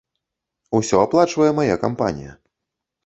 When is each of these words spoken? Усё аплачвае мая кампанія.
Усё 0.79 1.01
аплачвае 1.07 1.49
мая 1.59 1.75
кампанія. 1.87 2.33